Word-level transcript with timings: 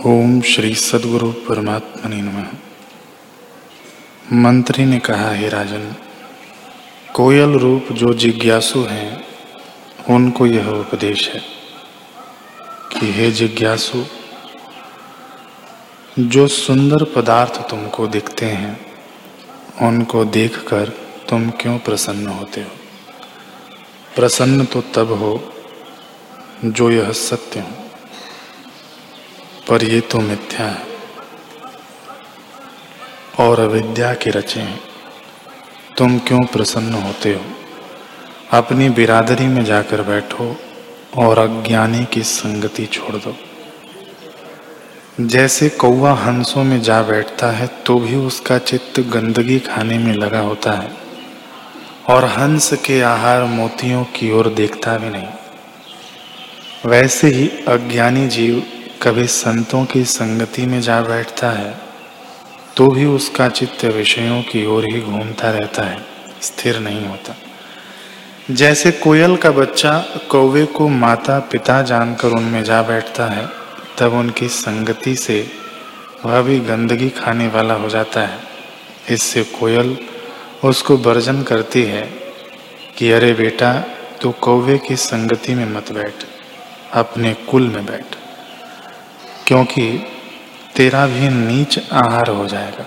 ओम 0.00 0.40
श्री 0.40 0.74
सदगुरु 0.74 1.32
परमात्मा 1.32 2.08
ने 2.08 2.22
नमः। 2.22 2.46
मंत्री 4.32 4.84
ने 4.84 4.98
कहा, 4.98 5.28
है 5.28 5.48
राजन, 5.48 5.94
कोयल 7.14 7.50
रूप 7.50 7.92
जो 7.92 8.14
जिज्ञासु 8.14 8.82
हैं, 8.82 9.24
उनको 10.10 10.46
यह 10.46 10.68
उपदेश 10.68 11.28
है 11.28 11.40
कि 12.92 13.12
हे 13.12 13.30
जिज्ञासु, 13.30 14.04
जो 16.18 16.46
सुंदर 16.48 17.04
पदार्थ 17.04 17.68
तुमको 17.68 18.06
दिखते 18.06 18.46
हैं, 18.46 18.86
उनको 19.82 20.24
देखकर 20.24 20.88
तुम 21.28 21.50
क्यों 21.50 21.78
प्रसन्न 21.78 22.26
होते 22.26 22.60
हो? 22.60 22.70
प्रसन्न 24.16 24.64
तो 24.64 24.80
तब 24.80 25.12
हो, 25.12 25.52
जो 26.64 26.90
यह 26.90 27.12
सत्य 27.12 27.60
हो। 27.60 27.81
पर 29.68 29.84
ये 29.84 30.00
तो 30.00 30.20
मिथ्या 30.20 30.66
है। 30.66 30.86
और 33.38 33.60
अविद्या 33.60 34.14
के 34.14 34.30
रचे 34.30 34.60
हैं। 34.60 34.80
तुम 35.98 36.18
क्यों 36.18 36.40
प्रसन्न 36.40 36.92
होते 36.94 37.34
हो? 37.34 37.40
अपनी 38.50 38.88
बिरादरी 38.88 39.46
में 39.46 39.64
जाकर 39.64 40.02
बैठो 40.02 40.56
और 41.16 41.38
अज्ञानी 41.38 42.04
की 42.04 42.22
संगति 42.22 42.86
छोड़ 42.86 43.16
दो। 43.16 43.36
जैसे 45.20 45.68
कौवा 45.68 46.12
हंसों 46.12 46.64
में 46.64 46.80
जा 46.80 47.02
बैठता 47.02 47.50
है 47.50 47.66
तो 47.66 47.98
भी 47.98 48.14
उसका 48.14 48.58
चित्त 48.58 49.00
गंदगी 49.00 49.58
खाने 49.58 49.98
में 49.98 50.14
लगा 50.14 50.40
होता 50.40 50.72
है। 50.72 50.92
और 52.08 52.24
हंस 52.24 52.72
के 52.72 53.00
आहार 53.02 53.44
मोतियों 53.44 54.04
की 54.04 54.32
ओर 54.32 54.48
देखता 54.48 54.98
भी 54.98 55.10
नहीं। 55.10 55.28
वैसे 56.86 57.28
ही 57.28 57.48
अज्ञानी 57.48 58.28
जीव 58.28 58.62
कभी 59.02 59.26
संतों 59.26 59.84
की 59.84 60.04
संगति 60.04 60.66
में 60.66 60.80
जा 60.80 61.00
बैठता 61.00 61.50
है 61.50 61.74
तो 62.76 62.86
भी 62.88 63.04
उसका 63.04 63.48
चित्त 63.48 63.84
विषयों 63.84 64.42
की 64.42 64.64
ओर 64.66 64.84
ही 64.84 65.00
घूमता 65.00 65.50
रहता 65.50 65.82
है, 65.82 65.98
स्थिर 66.42 66.78
नहीं 66.78 67.06
होता। 67.06 67.34
जैसे 68.50 68.92
कोयल 68.92 69.36
का 69.36 69.50
बच्चा 69.50 69.98
कौवे 70.30 70.64
को 70.66 70.88
माता 70.88 71.38
पिता 71.52 71.82
जानकर 71.82 72.28
उनमें 72.28 72.62
जा 72.64 72.82
बैठता 72.82 73.26
है, 73.26 73.48
तब 73.98 74.12
उनकी 74.12 74.48
संगति 74.48 75.16
से 75.16 75.46
वह 76.24 76.42
भी 76.42 76.60
गंदगी 76.60 77.10
खाने 77.10 77.48
वाला 77.48 77.74
हो 77.74 77.88
जाता 77.88 78.20
है। 78.20 78.38
इससे 79.10 79.44
कोयल 79.60 79.96
उसको 80.64 80.96
वर्जन 80.96 81.42
करती 81.42 81.82
है 81.82 82.02
कि, 82.98 83.10
अरे 83.10 83.32
बेटा, 83.32 83.74
तू 84.20 84.30
कौवे 84.30 84.78
की 84.78 84.96
संगति 84.96 85.54
में 85.54 85.68
मत 85.68 85.92
बैठ, 85.92 86.26
अपने 86.92 87.34
कुल 87.50 87.68
में 87.68 87.86
बैठ। 87.86 88.21
क्योंकि 89.52 90.06
तेरा 90.76 91.06
भी 91.06 91.28
नीच 91.28 91.78
आहार 91.92 92.30
हो 92.30 92.46
जाएगा। 92.46 92.86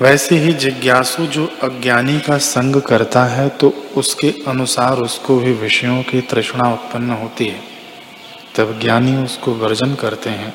वैसे 0.00 0.36
ही 0.36 0.52
जिज्ञासु 0.52 1.26
जो 1.26 1.46
अज्ञानी 1.46 2.20
का 2.20 2.38
संग 2.38 2.76
करता 2.76 3.24
है 3.24 3.48
तो 3.48 3.86
उसके 3.96 4.34
अनुसार 4.48 4.98
उसको 4.98 5.38
भी 5.38 5.52
विषयों 5.52 6.02
की 6.02 6.20
तृष्णा 6.20 6.72
उत्पन्न 6.72 7.10
होती 7.10 7.46
है। 7.46 7.60
तब 8.56 8.80
ज्ञानी 8.80 9.16
उसको 9.24 9.52
वर्जन 9.52 9.94
करते 9.94 10.30
हैं 10.30 10.54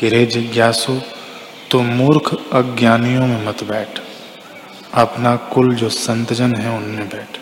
कि, 0.00 0.08
रे 0.08 0.26
जिज्ञासु 0.26 1.00
तो 1.70 1.80
मूर्ख 1.80 2.34
अज्ञानियों 2.52 3.26
में 3.26 3.46
मत 3.46 3.64
बैठ। 3.64 4.00
अपना 4.94 5.36
कुल 5.36 5.74
जो 5.74 5.88
संतजन 5.88 6.54
है, 6.54 6.76
उनमें 6.76 7.08
बैठ। 7.08 7.38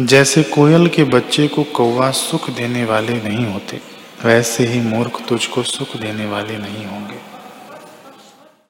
जैसे 0.00 0.42
कोयल 0.42 0.88
के 0.88 1.04
बच्चे 1.04 1.48
को 1.48 1.62
कौवा 1.62 2.10
सुख 2.10 2.50
देने 2.50 2.84
वाले 2.84 3.12
नहीं 3.12 3.46
होते 3.46 3.95
वैसे 4.24 4.64
ही 4.64 4.80
मूर्ख 4.80 5.20
तुझको 5.28 5.62
सुख 5.62 5.96
देने 5.96 6.26
वाले 6.26 6.58
नहीं 6.58 6.86
होंगे। 6.86 7.35